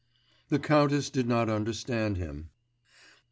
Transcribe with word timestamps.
The 0.49 0.57
countess 0.57 1.11
did 1.11 1.27
not 1.27 1.47
understand 1.47 2.17
him. 2.17 2.49